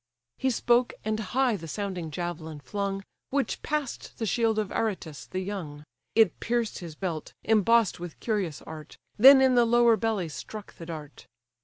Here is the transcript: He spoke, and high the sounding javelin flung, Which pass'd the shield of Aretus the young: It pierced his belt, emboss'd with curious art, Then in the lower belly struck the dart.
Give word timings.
He 0.39 0.49
spoke, 0.49 0.93
and 1.05 1.19
high 1.19 1.55
the 1.57 1.67
sounding 1.67 2.09
javelin 2.09 2.59
flung, 2.59 3.03
Which 3.29 3.61
pass'd 3.61 4.17
the 4.17 4.25
shield 4.25 4.57
of 4.57 4.69
Aretus 4.71 5.27
the 5.29 5.41
young: 5.41 5.83
It 6.15 6.39
pierced 6.39 6.79
his 6.79 6.95
belt, 6.95 7.33
emboss'd 7.45 7.99
with 7.99 8.19
curious 8.19 8.63
art, 8.63 8.97
Then 9.19 9.41
in 9.41 9.53
the 9.53 9.63
lower 9.63 9.97
belly 9.97 10.27
struck 10.29 10.73
the 10.77 10.87
dart. 10.87 11.27